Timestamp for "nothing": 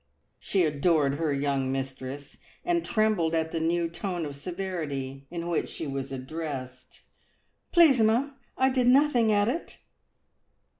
8.87-9.31